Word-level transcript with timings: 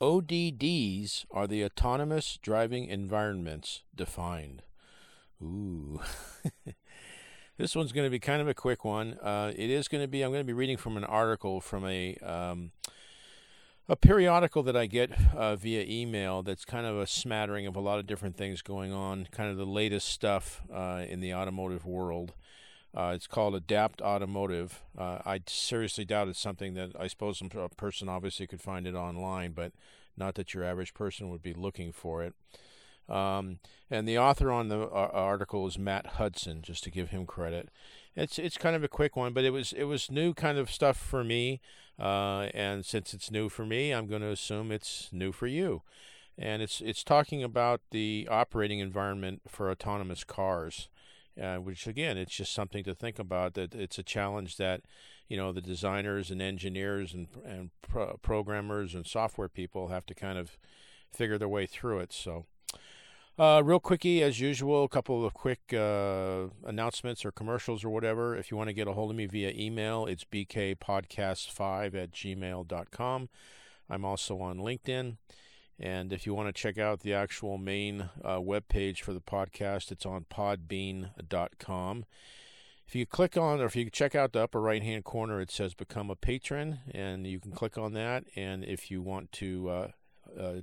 ODDs 0.00 1.24
are 1.30 1.46
the 1.46 1.64
autonomous 1.64 2.38
driving 2.42 2.86
environments 2.86 3.82
defined. 3.94 4.62
Ooh. 5.42 6.00
this 7.58 7.74
one's 7.74 7.92
going 7.92 8.06
to 8.06 8.10
be 8.10 8.18
kind 8.18 8.42
of 8.42 8.48
a 8.48 8.54
quick 8.54 8.84
one. 8.84 9.14
Uh, 9.22 9.52
it 9.56 9.70
is 9.70 9.88
going 9.88 10.02
to 10.02 10.08
be, 10.08 10.22
I'm 10.22 10.30
going 10.30 10.40
to 10.40 10.46
be 10.46 10.52
reading 10.52 10.76
from 10.76 10.96
an 10.96 11.04
article 11.04 11.60
from 11.60 11.86
a. 11.86 12.16
Um, 12.16 12.72
a 13.88 13.94
periodical 13.94 14.64
that 14.64 14.76
I 14.76 14.86
get 14.86 15.12
uh, 15.32 15.54
via 15.54 15.84
email 15.88 16.42
that's 16.42 16.64
kind 16.64 16.86
of 16.86 16.98
a 16.98 17.06
smattering 17.06 17.68
of 17.68 17.76
a 17.76 17.80
lot 17.80 18.00
of 18.00 18.06
different 18.08 18.36
things 18.36 18.60
going 18.60 18.92
on, 18.92 19.28
kind 19.30 19.48
of 19.48 19.56
the 19.56 19.64
latest 19.64 20.08
stuff 20.08 20.62
uh, 20.74 21.04
in 21.08 21.20
the 21.20 21.32
automotive 21.34 21.86
world. 21.86 22.34
Uh, 22.96 23.12
it's 23.14 23.26
called 23.26 23.54
Adapt 23.54 24.00
Automotive. 24.00 24.82
Uh, 24.96 25.18
I 25.26 25.40
seriously 25.46 26.06
doubt 26.06 26.28
it's 26.28 26.40
something 26.40 26.74
that 26.74 26.92
I 26.98 27.08
suppose 27.08 27.42
a 27.42 27.68
person 27.68 28.08
obviously 28.08 28.46
could 28.46 28.62
find 28.62 28.86
it 28.86 28.94
online, 28.94 29.52
but 29.52 29.72
not 30.16 30.34
that 30.36 30.54
your 30.54 30.64
average 30.64 30.94
person 30.94 31.28
would 31.28 31.42
be 31.42 31.52
looking 31.52 31.92
for 31.92 32.22
it. 32.22 32.34
Um, 33.08 33.58
and 33.90 34.08
the 34.08 34.18
author 34.18 34.50
on 34.50 34.68
the 34.68 34.80
uh, 34.80 35.10
article 35.12 35.66
is 35.66 35.78
Matt 35.78 36.06
Hudson, 36.06 36.62
just 36.62 36.82
to 36.84 36.90
give 36.90 37.10
him 37.10 37.26
credit. 37.26 37.68
It's 38.16 38.38
it's 38.38 38.56
kind 38.56 38.74
of 38.74 38.82
a 38.82 38.88
quick 38.88 39.14
one, 39.14 39.34
but 39.34 39.44
it 39.44 39.50
was 39.50 39.72
it 39.74 39.84
was 39.84 40.10
new 40.10 40.32
kind 40.32 40.56
of 40.56 40.70
stuff 40.70 40.96
for 40.96 41.22
me. 41.22 41.60
Uh, 41.98 42.48
and 42.54 42.84
since 42.84 43.12
it's 43.14 43.30
new 43.30 43.48
for 43.48 43.64
me, 43.66 43.92
I'm 43.92 44.06
going 44.06 44.22
to 44.22 44.30
assume 44.30 44.72
it's 44.72 45.10
new 45.12 45.32
for 45.32 45.46
you. 45.46 45.82
And 46.38 46.62
it's 46.62 46.80
it's 46.80 47.04
talking 47.04 47.42
about 47.42 47.82
the 47.90 48.26
operating 48.30 48.78
environment 48.78 49.42
for 49.46 49.70
autonomous 49.70 50.24
cars 50.24 50.88
uh, 51.40 51.56
which 51.56 51.86
again, 51.86 52.16
it's 52.16 52.34
just 52.34 52.52
something 52.52 52.84
to 52.84 52.94
think 52.94 53.18
about. 53.18 53.54
That 53.54 53.74
it's 53.74 53.98
a 53.98 54.02
challenge 54.02 54.56
that 54.56 54.82
you 55.28 55.36
know 55.36 55.52
the 55.52 55.60
designers 55.60 56.30
and 56.30 56.40
engineers 56.40 57.14
and 57.14 57.28
and 57.44 57.70
pro- 57.82 58.18
programmers 58.22 58.94
and 58.94 59.06
software 59.06 59.48
people 59.48 59.88
have 59.88 60.06
to 60.06 60.14
kind 60.14 60.38
of 60.38 60.56
figure 61.12 61.38
their 61.38 61.48
way 61.48 61.66
through 61.66 62.00
it. 62.00 62.12
So. 62.12 62.46
Uh, 63.38 63.60
real 63.62 63.78
quickie, 63.78 64.22
as 64.22 64.40
usual, 64.40 64.84
a 64.84 64.88
couple 64.88 65.22
of 65.22 65.34
quick 65.34 65.74
uh, 65.74 66.46
announcements 66.64 67.22
or 67.22 67.30
commercials 67.30 67.84
or 67.84 67.90
whatever. 67.90 68.34
If 68.34 68.50
you 68.50 68.56
want 68.56 68.70
to 68.70 68.72
get 68.72 68.88
a 68.88 68.94
hold 68.94 69.10
of 69.10 69.16
me 69.18 69.26
via 69.26 69.52
email, 69.54 70.06
it's 70.06 70.24
bkpodcast5 70.24 71.94
at 71.94 72.12
gmail.com. 72.12 73.28
I'm 73.90 74.04
also 74.06 74.40
on 74.40 74.56
LinkedIn. 74.56 75.18
And 75.78 76.12
if 76.12 76.26
you 76.26 76.34
want 76.34 76.48
to 76.48 76.52
check 76.52 76.78
out 76.78 77.00
the 77.00 77.12
actual 77.12 77.58
main 77.58 78.08
uh, 78.24 78.40
web 78.40 78.68
page 78.68 79.02
for 79.02 79.12
the 79.12 79.20
podcast, 79.20 79.92
it's 79.92 80.06
on 80.06 80.24
podbean.com. 80.30 82.04
If 82.86 82.94
you 82.94 83.04
click 83.04 83.36
on, 83.36 83.60
or 83.60 83.66
if 83.66 83.76
you 83.76 83.90
check 83.90 84.14
out 84.14 84.32
the 84.32 84.42
upper 84.42 84.60
right 84.60 84.82
hand 84.82 85.04
corner, 85.04 85.40
it 85.40 85.50
says 85.50 85.74
Become 85.74 86.08
a 86.08 86.16
Patron, 86.16 86.78
and 86.92 87.26
you 87.26 87.40
can 87.40 87.50
click 87.50 87.76
on 87.76 87.92
that. 87.94 88.24
And 88.36 88.64
if 88.64 88.90
you 88.90 89.02
want 89.02 89.32
to 89.32 89.68
uh, 89.68 89.88
uh, 90.40 90.60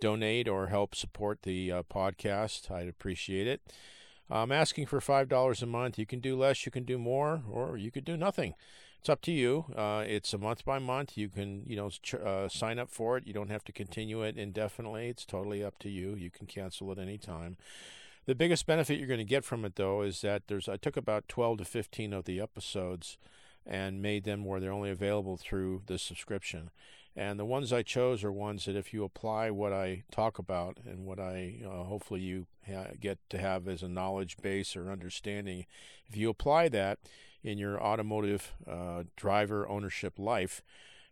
donate 0.00 0.46
or 0.46 0.66
help 0.66 0.94
support 0.94 1.42
the 1.42 1.72
uh, 1.72 1.82
podcast, 1.82 2.70
I'd 2.70 2.88
appreciate 2.88 3.46
it. 3.46 3.62
I'm 4.30 4.52
asking 4.52 4.86
for 4.86 5.00
$5 5.00 5.62
a 5.62 5.66
month. 5.66 5.98
You 5.98 6.06
can 6.06 6.20
do 6.20 6.36
less, 6.36 6.64
you 6.64 6.72
can 6.72 6.84
do 6.84 6.98
more, 6.98 7.42
or 7.50 7.76
you 7.76 7.90
could 7.90 8.04
do 8.04 8.16
nothing 8.16 8.54
it's 9.04 9.10
up 9.10 9.20
to 9.20 9.32
you. 9.32 9.66
Uh, 9.76 10.02
it's 10.06 10.32
a 10.32 10.38
month 10.38 10.64
by 10.64 10.78
month. 10.78 11.18
You 11.18 11.28
can, 11.28 11.64
you 11.66 11.76
know, 11.76 11.90
uh, 12.24 12.48
sign 12.48 12.78
up 12.78 12.88
for 12.88 13.18
it. 13.18 13.26
You 13.26 13.34
don't 13.34 13.50
have 13.50 13.62
to 13.64 13.72
continue 13.72 14.22
it 14.22 14.38
indefinitely. 14.38 15.08
It's 15.08 15.26
totally 15.26 15.62
up 15.62 15.78
to 15.80 15.90
you. 15.90 16.14
You 16.14 16.30
can 16.30 16.46
cancel 16.46 16.90
at 16.90 16.98
any 16.98 17.18
time. 17.18 17.58
The 18.24 18.34
biggest 18.34 18.66
benefit 18.66 18.98
you're 18.98 19.06
going 19.06 19.18
to 19.18 19.24
get 19.24 19.44
from 19.44 19.66
it, 19.66 19.76
though, 19.76 20.00
is 20.00 20.22
that 20.22 20.44
there's. 20.48 20.70
I 20.70 20.78
took 20.78 20.96
about 20.96 21.28
12 21.28 21.58
to 21.58 21.64
15 21.66 22.14
of 22.14 22.24
the 22.24 22.40
episodes 22.40 23.18
and 23.66 24.00
made 24.00 24.24
them 24.24 24.42
where 24.42 24.58
they're 24.58 24.72
only 24.72 24.88
available 24.88 25.36
through 25.36 25.82
the 25.84 25.98
subscription. 25.98 26.70
And 27.14 27.38
the 27.38 27.44
ones 27.44 27.74
I 27.74 27.82
chose 27.82 28.24
are 28.24 28.32
ones 28.32 28.64
that 28.64 28.74
if 28.74 28.94
you 28.94 29.04
apply 29.04 29.50
what 29.50 29.74
I 29.74 30.04
talk 30.12 30.38
about 30.38 30.78
and 30.82 31.04
what 31.04 31.20
I 31.20 31.56
uh, 31.62 31.84
hopefully 31.84 32.20
you 32.20 32.46
ha- 32.66 32.92
get 32.98 33.18
to 33.28 33.36
have 33.36 33.68
as 33.68 33.82
a 33.82 33.88
knowledge 33.88 34.38
base 34.38 34.74
or 34.74 34.90
understanding, 34.90 35.66
if 36.08 36.16
you 36.16 36.30
apply 36.30 36.70
that, 36.70 37.00
in 37.44 37.58
your 37.58 37.80
automotive 37.80 38.52
uh, 38.66 39.04
driver 39.16 39.68
ownership 39.68 40.18
life, 40.18 40.62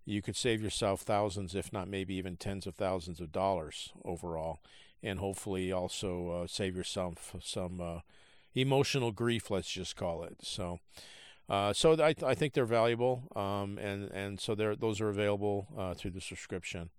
you 0.05 0.23
could 0.23 0.35
save 0.35 0.63
yourself 0.63 1.03
thousands, 1.03 1.55
if 1.55 1.73
not 1.73 1.87
maybe 1.87 2.15
even 2.15 2.37
tens 2.37 2.67
of 2.67 2.75
thousands 2.75 3.21
of 3.21 3.31
dollars 3.31 3.93
overall, 4.05 4.61
and 5.03 5.19
hopefully 5.19 5.71
also 5.71 6.31
uh, 6.31 6.47
save 6.47 6.75
yourself 6.75 7.37
some 7.41 7.81
uh, 7.81 8.01
emotional 8.55 9.13
grief. 9.13 9.51
Let's 9.51 9.71
just 9.71 9.95
call 9.95 10.25
it. 10.25 10.39
So, 10.41 10.81
uh, 11.49 11.73
so 11.73 12.03
I, 12.03 12.15
I 12.25 12.35
think 12.35 12.55
they're 12.55 12.65
valuable, 12.65 13.29
um, 13.37 13.79
and 13.79 14.11
and 14.11 14.41
so 14.41 14.55
those 14.55 15.01
are 15.01 15.11
available 15.11 15.69
uh, 15.79 15.95
through 15.95 16.13
the 16.13 16.21
subscription. 16.21 16.91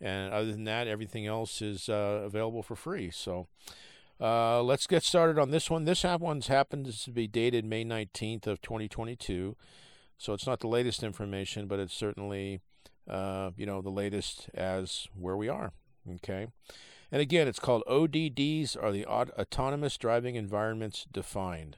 And 0.00 0.32
other 0.32 0.52
than 0.52 0.64
that, 0.64 0.86
everything 0.86 1.26
else 1.26 1.60
is 1.60 1.88
uh, 1.88 2.22
available 2.24 2.62
for 2.62 2.76
free. 2.76 3.10
So. 3.10 3.48
Uh, 4.20 4.62
let's 4.62 4.86
get 4.86 5.02
started 5.04 5.38
on 5.38 5.50
this 5.50 5.70
one. 5.70 5.84
This 5.84 6.04
one's 6.04 6.48
happens 6.48 7.04
to 7.04 7.12
be 7.12 7.28
dated 7.28 7.64
May 7.64 7.84
19th 7.84 8.46
of 8.46 8.60
2022, 8.60 9.56
so 10.16 10.32
it's 10.32 10.46
not 10.46 10.60
the 10.60 10.66
latest 10.66 11.02
information, 11.04 11.68
but 11.68 11.78
it's 11.78 11.94
certainly, 11.94 12.60
uh, 13.08 13.50
you 13.56 13.64
know, 13.64 13.80
the 13.80 13.90
latest 13.90 14.50
as 14.54 15.06
where 15.14 15.36
we 15.36 15.48
are. 15.48 15.72
Okay, 16.16 16.48
and 17.12 17.22
again, 17.22 17.46
it's 17.46 17.60
called 17.60 17.84
ODDs 17.86 18.76
are 18.82 18.90
the 18.90 19.06
autonomous 19.06 19.96
driving 19.96 20.34
environments 20.34 21.06
defined. 21.12 21.76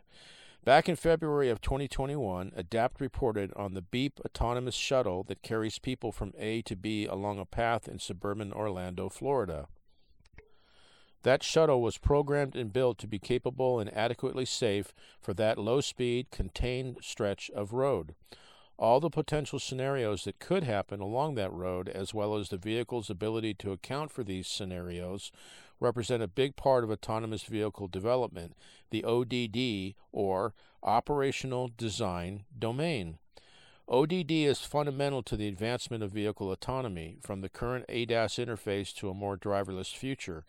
Back 0.64 0.90
in 0.90 0.96
February 0.96 1.48
of 1.48 1.62
2021, 1.62 2.52
ADAPT 2.54 3.00
reported 3.00 3.50
on 3.56 3.72
the 3.72 3.80
Beep 3.80 4.20
autonomous 4.26 4.74
shuttle 4.74 5.24
that 5.24 5.42
carries 5.42 5.78
people 5.78 6.12
from 6.12 6.34
A 6.38 6.60
to 6.62 6.76
B 6.76 7.06
along 7.06 7.38
a 7.38 7.46
path 7.46 7.88
in 7.88 7.98
suburban 7.98 8.52
Orlando, 8.52 9.08
Florida. 9.08 9.68
That 11.22 11.42
shuttle 11.42 11.82
was 11.82 11.98
programmed 11.98 12.56
and 12.56 12.72
built 12.72 12.98
to 12.98 13.06
be 13.06 13.18
capable 13.18 13.78
and 13.78 13.94
adequately 13.94 14.46
safe 14.46 14.94
for 15.20 15.34
that 15.34 15.58
low 15.58 15.80
speed, 15.80 16.30
contained 16.30 16.98
stretch 17.02 17.50
of 17.50 17.72
road. 17.74 18.14
All 18.78 19.00
the 19.00 19.10
potential 19.10 19.58
scenarios 19.58 20.24
that 20.24 20.38
could 20.38 20.64
happen 20.64 21.00
along 21.00 21.34
that 21.34 21.52
road, 21.52 21.90
as 21.90 22.14
well 22.14 22.34
as 22.36 22.48
the 22.48 22.56
vehicle's 22.56 23.10
ability 23.10 23.52
to 23.54 23.72
account 23.72 24.10
for 24.10 24.24
these 24.24 24.48
scenarios, 24.48 25.30
represent 25.78 26.22
a 26.22 26.28
big 26.28 26.56
part 26.56 26.82
of 26.82 26.90
autonomous 26.90 27.42
vehicle 27.42 27.88
development, 27.88 28.56
the 28.88 29.04
ODD, 29.04 29.94
or 30.12 30.54
Operational 30.82 31.70
Design 31.76 32.44
Domain. 32.58 33.18
ODD 33.86 34.30
is 34.30 34.60
fundamental 34.60 35.22
to 35.24 35.36
the 35.36 35.48
advancement 35.48 36.02
of 36.02 36.12
vehicle 36.12 36.50
autonomy, 36.50 37.16
from 37.20 37.42
the 37.42 37.48
current 37.50 37.84
ADAS 37.90 38.38
interface 38.38 38.94
to 38.94 39.10
a 39.10 39.14
more 39.14 39.36
driverless 39.36 39.94
future. 39.94 40.44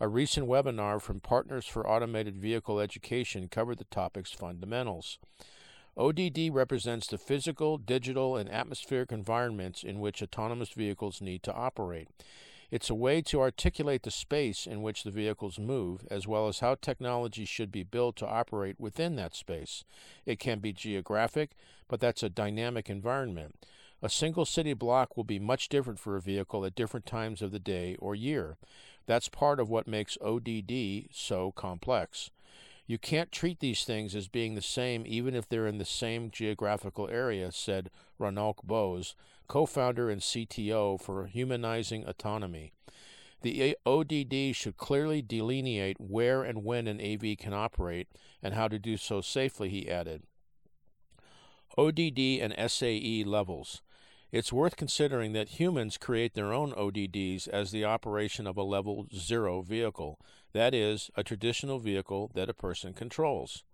A 0.00 0.06
recent 0.06 0.46
webinar 0.46 1.02
from 1.02 1.18
Partners 1.18 1.66
for 1.66 1.84
Automated 1.84 2.36
Vehicle 2.36 2.78
Education 2.78 3.48
covered 3.48 3.78
the 3.78 3.84
topic's 3.84 4.30
fundamentals. 4.30 5.18
ODD 5.96 6.50
represents 6.52 7.08
the 7.08 7.18
physical, 7.18 7.78
digital, 7.78 8.36
and 8.36 8.48
atmospheric 8.48 9.10
environments 9.10 9.82
in 9.82 9.98
which 9.98 10.22
autonomous 10.22 10.68
vehicles 10.68 11.20
need 11.20 11.42
to 11.42 11.52
operate. 11.52 12.06
It's 12.70 12.90
a 12.90 12.94
way 12.94 13.22
to 13.22 13.40
articulate 13.40 14.04
the 14.04 14.12
space 14.12 14.68
in 14.68 14.82
which 14.82 15.02
the 15.02 15.10
vehicles 15.10 15.58
move, 15.58 16.06
as 16.12 16.28
well 16.28 16.46
as 16.46 16.60
how 16.60 16.76
technology 16.76 17.44
should 17.44 17.72
be 17.72 17.82
built 17.82 18.14
to 18.16 18.26
operate 18.28 18.78
within 18.78 19.16
that 19.16 19.34
space. 19.34 19.82
It 20.24 20.38
can 20.38 20.60
be 20.60 20.72
geographic, 20.72 21.56
but 21.88 21.98
that's 21.98 22.22
a 22.22 22.28
dynamic 22.28 22.88
environment. 22.88 23.66
A 24.00 24.08
single 24.08 24.44
city 24.44 24.74
block 24.74 25.16
will 25.16 25.24
be 25.24 25.40
much 25.40 25.68
different 25.68 25.98
for 25.98 26.16
a 26.16 26.20
vehicle 26.20 26.64
at 26.64 26.76
different 26.76 27.04
times 27.04 27.42
of 27.42 27.50
the 27.50 27.58
day 27.58 27.96
or 27.98 28.14
year. 28.14 28.56
That's 29.08 29.30
part 29.30 29.58
of 29.58 29.70
what 29.70 29.88
makes 29.88 30.18
ODD 30.20 31.08
so 31.10 31.50
complex. 31.52 32.30
You 32.86 32.98
can't 32.98 33.32
treat 33.32 33.58
these 33.58 33.84
things 33.84 34.14
as 34.14 34.28
being 34.28 34.54
the 34.54 34.60
same 34.60 35.04
even 35.06 35.34
if 35.34 35.48
they're 35.48 35.66
in 35.66 35.78
the 35.78 35.86
same 35.86 36.30
geographical 36.30 37.08
area, 37.08 37.50
said 37.50 37.90
Raunaq 38.20 38.64
Bose, 38.64 39.14
co 39.48 39.64
founder 39.64 40.10
and 40.10 40.20
CTO 40.20 41.00
for 41.00 41.24
Humanizing 41.24 42.04
Autonomy. 42.06 42.74
The 43.40 43.78
ODD 43.86 44.54
should 44.54 44.76
clearly 44.76 45.22
delineate 45.22 45.98
where 45.98 46.42
and 46.42 46.62
when 46.62 46.86
an 46.86 47.00
AV 47.00 47.38
can 47.38 47.54
operate 47.54 48.08
and 48.42 48.52
how 48.52 48.68
to 48.68 48.78
do 48.78 48.98
so 48.98 49.22
safely, 49.22 49.70
he 49.70 49.88
added. 49.88 50.24
ODD 51.78 52.18
and 52.18 52.54
SAE 52.70 53.24
levels. 53.24 53.80
It's 54.30 54.52
worth 54.52 54.76
considering 54.76 55.32
that 55.32 55.58
humans 55.58 55.96
create 55.96 56.34
their 56.34 56.52
own 56.52 56.72
ODDs 56.72 57.48
as 57.48 57.70
the 57.70 57.86
operation 57.86 58.46
of 58.46 58.58
a 58.58 58.62
level 58.62 59.06
zero 59.14 59.62
vehicle, 59.62 60.20
that 60.52 60.74
is, 60.74 61.10
a 61.16 61.24
traditional 61.24 61.78
vehicle 61.78 62.30
that 62.34 62.50
a 62.50 62.54
person 62.54 62.92
controls. 62.92 63.64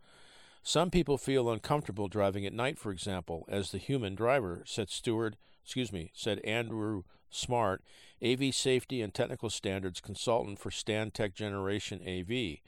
Some 0.62 0.90
people 0.90 1.18
feel 1.18 1.50
uncomfortable 1.50 2.06
driving 2.06 2.46
at 2.46 2.52
night, 2.52 2.78
for 2.78 2.92
example, 2.92 3.44
as 3.48 3.72
the 3.72 3.78
human 3.78 4.14
driver, 4.14 4.62
said 4.64 4.90
Stewart, 4.90 5.34
excuse 5.64 5.92
me, 5.92 6.12
said 6.14 6.38
Andrew 6.44 7.02
Smart, 7.30 7.82
AV 8.24 8.54
safety 8.54 9.02
and 9.02 9.12
technical 9.12 9.50
standards 9.50 10.00
consultant 10.00 10.60
for 10.60 10.70
Stantec 10.70 11.34
Generation 11.34 12.00
AV. 12.06 12.58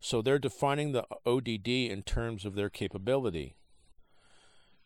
So 0.00 0.22
they're 0.22 0.40
defining 0.40 0.90
the 0.90 1.06
ODD 1.24 1.68
in 1.68 2.02
terms 2.02 2.44
of 2.44 2.56
their 2.56 2.68
capability. 2.68 3.54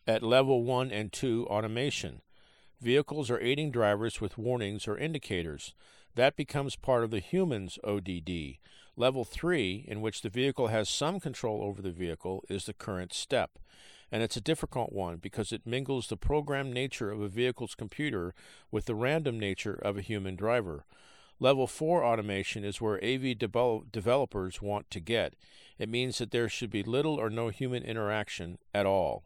At 0.05 0.21
level 0.21 0.63
1 0.63 0.91
and 0.91 1.11
2 1.11 1.47
automation, 1.49 2.21
Vehicles 2.83 3.31
are 3.31 3.39
aiding 3.39 3.71
drivers 3.71 4.19
with 4.19 4.37
warnings 4.37 4.89
or 4.89 4.97
indicators. 4.97 5.73
That 6.15 6.35
becomes 6.35 6.75
part 6.75 7.05
of 7.05 7.11
the 7.11 7.21
human's 7.21 7.79
ODD. 7.81 8.57
Level 8.97 9.23
3, 9.23 9.85
in 9.87 10.01
which 10.01 10.21
the 10.21 10.27
vehicle 10.27 10.67
has 10.67 10.89
some 10.89 11.21
control 11.21 11.63
over 11.63 11.81
the 11.81 11.91
vehicle, 11.91 12.43
is 12.49 12.65
the 12.65 12.73
current 12.73 13.13
step. 13.13 13.51
And 14.11 14.21
it's 14.21 14.35
a 14.35 14.41
difficult 14.41 14.91
one 14.91 15.15
because 15.15 15.53
it 15.53 15.65
mingles 15.65 16.07
the 16.07 16.17
programmed 16.17 16.73
nature 16.73 17.09
of 17.09 17.21
a 17.21 17.29
vehicle's 17.29 17.73
computer 17.73 18.35
with 18.69 18.83
the 18.83 18.95
random 18.95 19.39
nature 19.39 19.75
of 19.75 19.97
a 19.97 20.01
human 20.01 20.35
driver. 20.35 20.83
Level 21.39 21.67
4 21.67 22.03
automation 22.03 22.65
is 22.65 22.81
where 22.81 23.01
AV 23.01 23.37
developers 23.37 24.61
want 24.61 24.91
to 24.91 24.99
get. 24.99 25.35
It 25.79 25.87
means 25.87 26.17
that 26.17 26.31
there 26.31 26.49
should 26.49 26.69
be 26.69 26.83
little 26.83 27.15
or 27.15 27.29
no 27.29 27.47
human 27.47 27.83
interaction 27.83 28.57
at 28.73 28.85
all. 28.85 29.23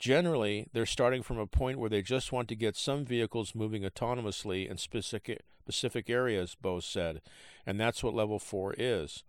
Generally, 0.00 0.66
they're 0.72 0.86
starting 0.86 1.22
from 1.22 1.38
a 1.38 1.46
point 1.46 1.78
where 1.78 1.90
they 1.90 2.00
just 2.00 2.32
want 2.32 2.48
to 2.48 2.54
get 2.54 2.74
some 2.74 3.04
vehicles 3.04 3.54
moving 3.54 3.82
autonomously 3.82 4.66
in 4.66 4.78
specific, 4.78 5.42
specific 5.62 6.08
areas, 6.08 6.56
Bose 6.58 6.86
said, 6.86 7.20
and 7.66 7.78
that's 7.78 8.02
what 8.02 8.14
Level 8.14 8.38
4 8.38 8.74
is. 8.78 9.24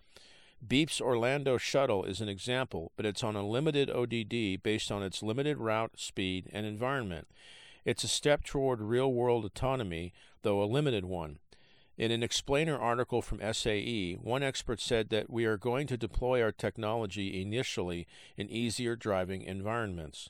Beep's 0.66 1.02
Orlando 1.02 1.58
shuttle 1.58 2.06
is 2.06 2.22
an 2.22 2.30
example, 2.30 2.94
but 2.96 3.06
it's 3.06 3.22
on 3.22 3.36
a 3.36 3.46
limited 3.46 3.90
ODD 3.90 4.64
based 4.64 4.94
on 4.94 5.04
its 5.04 5.22
limited 5.22 5.58
route, 5.58 5.92
speed, 5.98 6.50
and 6.54 6.66
environment. 6.66 7.28
It's 7.84 8.06
a 8.06 8.08
step 8.08 8.46
toward 8.46 8.80
real 8.80 9.12
world 9.12 9.44
autonomy, 9.44 10.14
though 10.42 10.64
a 10.64 10.66
limited 10.66 11.04
one. 11.04 11.40
In 11.98 12.12
an 12.12 12.24
explainer 12.24 12.78
article 12.80 13.22
from 13.22 13.42
SAE, 13.42 14.14
one 14.22 14.42
expert 14.42 14.80
said 14.80 15.10
that 15.10 15.30
we 15.30 15.44
are 15.44 15.58
going 15.58 15.86
to 15.88 15.98
deploy 15.98 16.42
our 16.42 16.54
technology 16.54 17.42
initially 17.42 18.08
in 18.38 18.50
easier 18.50 18.96
driving 18.96 19.42
environments. 19.42 20.30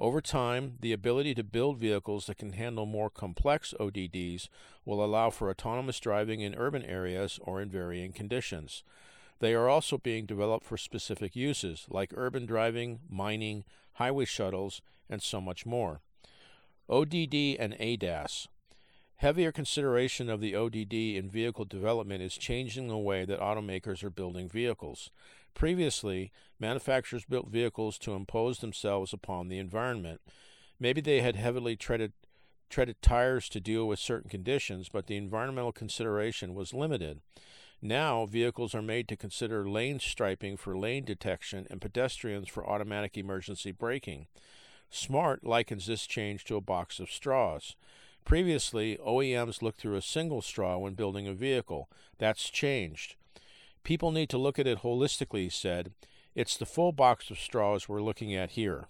Over 0.00 0.22
time, 0.22 0.78
the 0.80 0.94
ability 0.94 1.34
to 1.34 1.44
build 1.44 1.76
vehicles 1.76 2.24
that 2.24 2.38
can 2.38 2.54
handle 2.54 2.86
more 2.86 3.10
complex 3.10 3.74
ODDs 3.78 4.48
will 4.86 5.04
allow 5.04 5.28
for 5.28 5.50
autonomous 5.50 6.00
driving 6.00 6.40
in 6.40 6.54
urban 6.54 6.82
areas 6.82 7.38
or 7.42 7.60
in 7.60 7.68
varying 7.68 8.12
conditions. 8.12 8.82
They 9.40 9.52
are 9.52 9.68
also 9.68 9.98
being 9.98 10.24
developed 10.24 10.64
for 10.64 10.78
specific 10.78 11.36
uses, 11.36 11.84
like 11.90 12.14
urban 12.16 12.46
driving, 12.46 13.00
mining, 13.10 13.64
highway 13.94 14.24
shuttles, 14.24 14.80
and 15.10 15.22
so 15.22 15.38
much 15.38 15.66
more. 15.66 16.00
ODD 16.88 17.56
and 17.58 17.76
ADAS. 17.78 18.48
Heavier 19.16 19.52
consideration 19.52 20.30
of 20.30 20.40
the 20.40 20.56
ODD 20.56 20.94
in 20.94 21.28
vehicle 21.28 21.66
development 21.66 22.22
is 22.22 22.38
changing 22.38 22.88
the 22.88 22.96
way 22.96 23.26
that 23.26 23.38
automakers 23.38 24.02
are 24.02 24.08
building 24.08 24.48
vehicles. 24.48 25.10
Previously, 25.54 26.32
manufacturers 26.58 27.24
built 27.24 27.48
vehicles 27.48 27.98
to 27.98 28.14
impose 28.14 28.58
themselves 28.58 29.12
upon 29.12 29.48
the 29.48 29.58
environment. 29.58 30.20
Maybe 30.78 31.00
they 31.00 31.20
had 31.20 31.36
heavily 31.36 31.76
treaded, 31.76 32.12
treaded 32.68 33.02
tires 33.02 33.48
to 33.50 33.60
deal 33.60 33.86
with 33.86 33.98
certain 33.98 34.30
conditions, 34.30 34.88
but 34.88 35.06
the 35.06 35.16
environmental 35.16 35.72
consideration 35.72 36.54
was 36.54 36.72
limited. 36.72 37.20
Now, 37.82 38.26
vehicles 38.26 38.74
are 38.74 38.82
made 38.82 39.08
to 39.08 39.16
consider 39.16 39.68
lane 39.68 40.00
striping 40.00 40.56
for 40.56 40.76
lane 40.76 41.04
detection 41.04 41.66
and 41.70 41.80
pedestrians 41.80 42.48
for 42.48 42.66
automatic 42.68 43.16
emergency 43.16 43.72
braking. 43.72 44.26
Smart 44.90 45.44
likens 45.44 45.86
this 45.86 46.06
change 46.06 46.44
to 46.44 46.56
a 46.56 46.60
box 46.60 47.00
of 47.00 47.10
straws. 47.10 47.76
Previously, 48.24 48.98
OEMs 48.98 49.62
looked 49.62 49.80
through 49.80 49.96
a 49.96 50.02
single 50.02 50.42
straw 50.42 50.76
when 50.76 50.94
building 50.94 51.26
a 51.26 51.32
vehicle. 51.32 51.88
That's 52.18 52.50
changed. 52.50 53.16
People 53.82 54.12
need 54.12 54.28
to 54.30 54.38
look 54.38 54.58
at 54.58 54.66
it 54.66 54.82
holistically, 54.82 55.44
he 55.44 55.48
said. 55.48 55.92
It's 56.34 56.56
the 56.56 56.66
full 56.66 56.92
box 56.92 57.30
of 57.30 57.38
straws 57.38 57.88
we're 57.88 58.02
looking 58.02 58.34
at 58.34 58.52
here. 58.52 58.88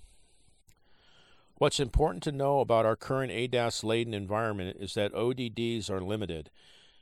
What's 1.57 1.81
important 1.81 2.23
to 2.23 2.33
know 2.33 2.61
about 2.61 2.87
our 2.87 2.97
current 2.97 3.33
ADAS 3.33 3.85
laden 3.85 4.15
environment 4.15 4.79
is 4.81 4.95
that 4.95 5.13
ODDs 5.13 5.91
are 5.91 6.01
limited. 6.01 6.51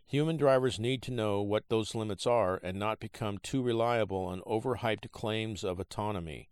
Human 0.06 0.37
drivers 0.37 0.81
need 0.81 1.02
to 1.02 1.12
know 1.12 1.43
what 1.43 1.69
those 1.69 1.94
limits 1.94 2.26
are 2.26 2.58
and 2.62 2.79
not 2.79 2.99
become 2.99 3.38
too 3.38 3.62
reliable 3.62 4.25
on 4.25 4.40
overhyped 4.40 5.12
claims 5.12 5.62
of 5.62 5.79
autonomy. 5.79 6.49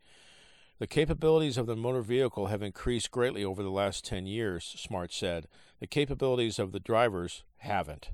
The 0.78 0.86
capabilities 0.86 1.56
of 1.56 1.66
the 1.66 1.74
motor 1.74 2.02
vehicle 2.02 2.48
have 2.48 2.62
increased 2.62 3.10
greatly 3.10 3.42
over 3.42 3.62
the 3.62 3.70
last 3.70 4.04
10 4.04 4.26
years, 4.26 4.74
Smart 4.78 5.12
said. 5.12 5.48
The 5.80 5.86
capabilities 5.86 6.58
of 6.58 6.72
the 6.72 6.80
drivers 6.80 7.44
haven't. 7.58 8.10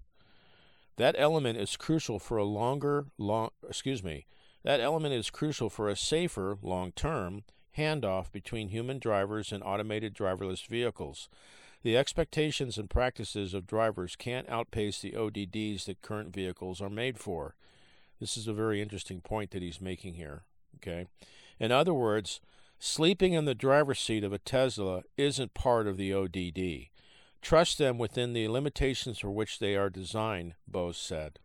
That 0.97 1.15
element 1.19 1.59
is 1.59 1.77
crucial 1.77 2.19
for 2.19 2.37
a 2.37 2.45
longer, 2.45 3.07
long, 3.19 3.51
excuse 3.67 4.03
me, 4.03 4.27
that 4.63 4.81
element 4.81 5.15
is 5.15 5.31
crucial 5.31 5.71
for 5.71 5.89
a 5.89 5.97
safer, 5.97 6.57
long 6.63 6.93
term 6.93 7.45
handoff 7.77 8.31
between 8.31 8.69
human 8.69 8.99
drivers 8.99 9.53
and 9.53 9.63
automated 9.63 10.15
driverless 10.15 10.67
vehicles. 10.67 11.29
The 11.83 11.97
expectations 11.97 12.79
and 12.79 12.89
practices 12.89 13.55
of 13.55 13.67
drivers 13.67 14.15
can't 14.15 14.49
outpace 14.49 15.01
the 15.01 15.13
ODDs 15.13 15.87
that 15.87 16.03
current 16.03 16.33
vehicles 16.33 16.81
are 16.81 16.91
made 16.91 17.19
for. 17.19 17.57
This 18.21 18.37
is 18.37 18.47
a 18.47 18.53
very 18.53 18.81
interesting 18.81 19.21
point 19.21 19.51
that 19.51 19.63
he's 19.63 19.81
making 19.81 20.15
here. 20.15 20.43
Okay. 20.77 21.07
In 21.59 21.73
other 21.73 21.95
words, 21.95 22.41
sleeping 22.79 23.33
in 23.33 23.47
the 23.47 23.55
driver's 23.55 23.99
seat 23.99 24.23
of 24.23 24.33
a 24.33 24.39
Tesla 24.39 25.03
isn't 25.17 25.55
part 25.55 25.89
of 25.89 25.97
the 25.97 26.15
ODD. 26.15 26.92
Trust 27.43 27.79
them 27.79 27.99
within 27.99 28.33
the 28.33 28.49
limitations 28.49 29.19
for 29.19 29.31
which 29.31 29.59
they 29.59 29.77
are 29.77 29.91
designed, 29.91 30.55
Bose 30.67 30.97
said. 30.97 31.41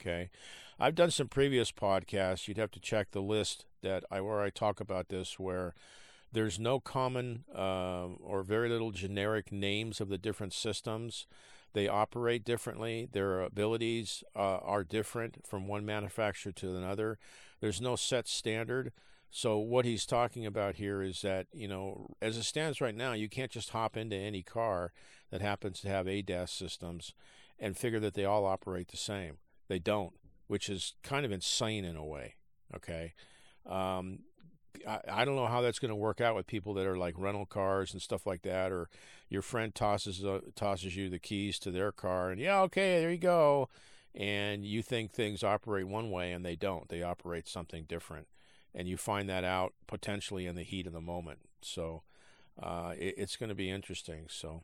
Okay. 0.00 0.30
I've 0.78 0.94
done 0.94 1.10
some 1.10 1.28
previous 1.28 1.72
podcasts. 1.72 2.46
You'd 2.46 2.58
have 2.58 2.70
to 2.72 2.80
check 2.80 3.10
the 3.10 3.22
list 3.22 3.64
that 3.82 4.04
I 4.10 4.20
where 4.20 4.40
I 4.40 4.50
talk 4.50 4.80
about 4.80 5.08
this 5.08 5.38
where 5.38 5.74
there's 6.32 6.58
no 6.58 6.78
common 6.78 7.44
uh, 7.54 8.06
or 8.22 8.42
very 8.42 8.68
little 8.68 8.90
generic 8.90 9.50
names 9.50 10.00
of 10.00 10.08
the 10.08 10.18
different 10.18 10.52
systems. 10.52 11.26
They 11.72 11.88
operate 11.88 12.44
differently. 12.44 13.08
Their 13.10 13.40
abilities 13.42 14.24
uh, 14.34 14.58
are 14.58 14.84
different 14.84 15.46
from 15.46 15.68
one 15.68 15.84
manufacturer 15.84 16.52
to 16.52 16.76
another. 16.76 17.18
There's 17.60 17.80
no 17.80 17.96
set 17.96 18.26
standard. 18.26 18.92
So 19.30 19.58
what 19.58 19.84
he's 19.84 20.06
talking 20.06 20.44
about 20.44 20.76
here 20.76 21.02
is 21.02 21.22
that 21.22 21.46
you 21.52 21.68
know, 21.68 22.14
as 22.20 22.36
it 22.36 22.44
stands 22.44 22.80
right 22.80 22.94
now, 22.94 23.12
you 23.12 23.28
can't 23.28 23.50
just 23.50 23.70
hop 23.70 23.96
into 23.96 24.16
any 24.16 24.42
car 24.42 24.92
that 25.30 25.40
happens 25.40 25.80
to 25.80 25.88
have 25.88 26.06
ADAS 26.06 26.50
systems 26.50 27.14
and 27.58 27.76
figure 27.76 28.00
that 28.00 28.14
they 28.14 28.24
all 28.24 28.44
operate 28.44 28.88
the 28.88 28.96
same. 28.96 29.38
They 29.68 29.78
don't, 29.78 30.14
which 30.48 30.68
is 30.68 30.94
kind 31.02 31.24
of 31.24 31.32
insane 31.32 31.84
in 31.84 31.96
a 31.96 32.04
way. 32.04 32.34
Okay. 32.74 33.14
Um, 33.66 34.20
I, 34.86 35.24
don't 35.24 35.36
know 35.36 35.46
how 35.46 35.60
that's 35.60 35.78
going 35.78 35.90
to 35.90 35.96
work 35.96 36.20
out 36.20 36.34
with 36.34 36.46
people 36.46 36.74
that 36.74 36.86
are 36.86 36.96
like 36.96 37.14
rental 37.18 37.46
cars 37.46 37.92
and 37.92 38.00
stuff 38.00 38.26
like 38.26 38.42
that, 38.42 38.72
or 38.72 38.88
your 39.28 39.42
friend 39.42 39.74
tosses 39.74 40.24
uh, 40.24 40.40
tosses 40.54 40.96
you 40.96 41.10
the 41.10 41.18
keys 41.18 41.58
to 41.60 41.70
their 41.70 41.92
car, 41.92 42.30
and 42.30 42.40
yeah, 42.40 42.60
okay, 42.62 43.00
there 43.00 43.10
you 43.10 43.18
go, 43.18 43.68
and 44.14 44.64
you 44.64 44.82
think 44.82 45.12
things 45.12 45.42
operate 45.42 45.86
one 45.86 46.10
way 46.10 46.32
and 46.32 46.44
they 46.44 46.56
don't; 46.56 46.88
they 46.88 47.02
operate 47.02 47.48
something 47.48 47.84
different, 47.84 48.28
and 48.74 48.88
you 48.88 48.96
find 48.96 49.28
that 49.28 49.44
out 49.44 49.74
potentially 49.86 50.46
in 50.46 50.54
the 50.54 50.62
heat 50.62 50.86
of 50.86 50.92
the 50.92 51.00
moment. 51.00 51.40
So 51.62 52.02
uh, 52.60 52.94
it, 52.98 53.14
it's 53.16 53.36
going 53.36 53.48
to 53.48 53.54
be 53.54 53.70
interesting. 53.70 54.26
So 54.28 54.62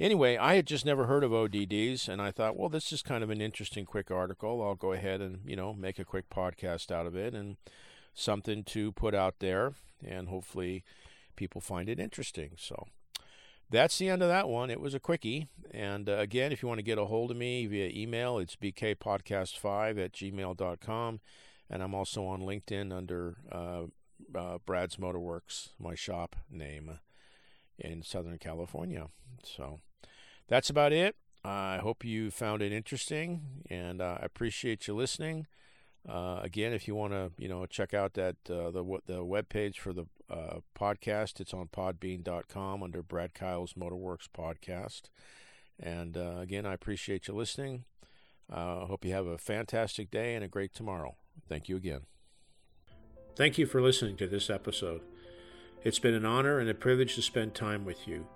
Anyway, 0.00 0.38
I 0.38 0.54
had 0.54 0.66
just 0.66 0.86
never 0.86 1.04
heard 1.04 1.22
of 1.22 1.30
ODDs, 1.30 2.08
and 2.08 2.22
I 2.22 2.30
thought, 2.30 2.56
well, 2.56 2.70
this 2.70 2.90
is 2.90 3.02
kind 3.02 3.22
of 3.22 3.28
an 3.28 3.42
interesting 3.42 3.84
quick 3.84 4.10
article. 4.10 4.62
I'll 4.62 4.74
go 4.74 4.92
ahead 4.92 5.20
and 5.20 5.40
you 5.44 5.56
know 5.56 5.74
make 5.74 5.98
a 5.98 6.06
quick 6.06 6.30
podcast 6.30 6.90
out 6.90 7.06
of 7.06 7.14
it 7.14 7.34
and 7.34 7.58
something 8.14 8.64
to 8.64 8.92
put 8.92 9.14
out 9.14 9.40
there, 9.40 9.74
and 10.02 10.28
hopefully 10.28 10.84
people 11.36 11.60
find 11.60 11.90
it 11.90 12.00
interesting. 12.00 12.52
So 12.56 12.86
that's 13.68 13.98
the 13.98 14.08
end 14.08 14.22
of 14.22 14.28
that 14.28 14.48
one. 14.48 14.70
It 14.70 14.80
was 14.80 14.94
a 14.94 15.00
quickie. 15.00 15.48
And 15.70 16.08
uh, 16.08 16.16
again, 16.16 16.50
if 16.50 16.62
you 16.62 16.68
want 16.68 16.78
to 16.78 16.84
get 16.84 16.96
a 16.96 17.04
hold 17.04 17.30
of 17.30 17.36
me 17.36 17.66
via 17.66 17.90
email, 17.94 18.38
it's 18.38 18.56
bkpodcast5 18.56 20.02
at 20.02 20.12
gmail.com. 20.12 21.20
And 21.70 21.82
I'm 21.82 21.94
also 21.94 22.24
on 22.26 22.40
LinkedIn 22.40 22.92
under 22.92 23.36
uh, 23.50 23.82
uh, 24.34 24.58
Brad's 24.66 24.96
Motorworks, 24.96 25.68
my 25.78 25.94
shop 25.94 26.36
name 26.50 26.98
in 27.78 28.02
Southern 28.02 28.38
California. 28.38 29.06
So 29.44 29.80
that's 30.48 30.68
about 30.68 30.92
it. 30.92 31.16
I 31.44 31.78
hope 31.78 32.04
you 32.04 32.30
found 32.30 32.60
it 32.60 32.72
interesting, 32.72 33.62
and 33.70 34.02
uh, 34.02 34.18
I 34.20 34.24
appreciate 34.24 34.86
you 34.86 34.94
listening. 34.94 35.46
Uh, 36.06 36.40
again, 36.42 36.72
if 36.72 36.86
you 36.86 36.94
want 36.94 37.12
to, 37.12 37.30
you 37.38 37.48
know, 37.48 37.64
check 37.66 37.94
out 37.94 38.14
that 38.14 38.36
uh, 38.48 38.70
the 38.70 39.00
the 39.06 39.24
web 39.24 39.48
page 39.48 39.78
for 39.78 39.92
the 39.92 40.06
uh, 40.30 40.60
podcast, 40.78 41.40
it's 41.40 41.54
on 41.54 41.68
Podbean.com 41.68 42.82
under 42.82 43.02
Brad 43.02 43.34
Kyle's 43.34 43.74
Motorworks 43.74 44.28
podcast. 44.28 45.02
And 45.78 46.16
uh, 46.16 46.36
again, 46.38 46.66
I 46.66 46.74
appreciate 46.74 47.26
you 47.28 47.34
listening. 47.34 47.84
I 48.50 48.60
uh, 48.60 48.86
hope 48.86 49.04
you 49.04 49.12
have 49.12 49.26
a 49.26 49.38
fantastic 49.38 50.10
day 50.10 50.34
and 50.34 50.44
a 50.44 50.48
great 50.48 50.74
tomorrow. 50.74 51.16
Thank 51.48 51.68
you 51.68 51.76
again. 51.76 52.02
Thank 53.36 53.58
you 53.58 53.66
for 53.66 53.80
listening 53.80 54.16
to 54.18 54.26
this 54.26 54.50
episode. 54.50 55.00
It's 55.82 55.98
been 55.98 56.14
an 56.14 56.26
honor 56.26 56.58
and 56.58 56.68
a 56.68 56.74
privilege 56.74 57.14
to 57.14 57.22
spend 57.22 57.54
time 57.54 57.84
with 57.84 58.06
you. 58.06 58.26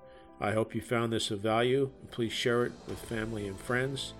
I 0.40 0.52
hope 0.52 0.74
you 0.74 0.80
found 0.80 1.12
this 1.12 1.30
of 1.30 1.40
value. 1.40 1.90
Please 2.10 2.32
share 2.32 2.64
it 2.64 2.72
with 2.88 2.98
family 2.98 3.46
and 3.46 3.58
friends. 3.58 4.14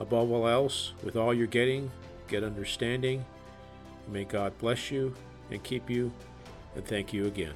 Above 0.00 0.30
all 0.30 0.48
else, 0.48 0.92
with 1.02 1.16
all 1.16 1.32
you're 1.32 1.46
getting, 1.46 1.90
get 2.28 2.44
understanding. 2.44 3.24
May 4.08 4.24
God 4.24 4.56
bless 4.58 4.90
you 4.90 5.14
and 5.50 5.62
keep 5.62 5.88
you, 5.88 6.12
and 6.74 6.84
thank 6.84 7.12
you 7.12 7.26
again. 7.26 7.54